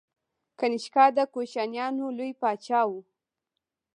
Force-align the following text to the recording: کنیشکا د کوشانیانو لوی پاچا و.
کنیشکا 0.59 1.05
د 1.17 1.19
کوشانیانو 1.33 2.05
لوی 2.17 2.31
پاچا 2.41 2.81
و. 2.87 2.91